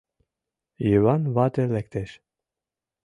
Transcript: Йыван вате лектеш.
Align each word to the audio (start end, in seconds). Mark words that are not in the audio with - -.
Йыван 0.89 1.23
вате 1.35 1.63
лектеш. 1.73 2.09